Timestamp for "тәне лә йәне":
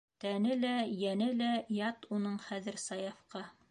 0.23-1.29